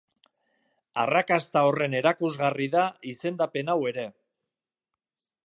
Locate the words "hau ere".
3.75-4.09